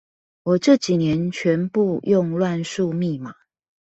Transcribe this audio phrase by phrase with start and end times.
[0.41, 3.35] 我這幾年全部用亂數密碼